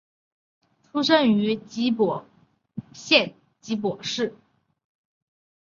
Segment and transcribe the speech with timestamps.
[0.81, 2.25] 出身于岐阜
[2.91, 4.33] 县岐阜市。